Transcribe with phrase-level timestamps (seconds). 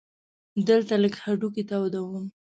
[0.67, 2.25] دلته لږ هډوکي تودوم.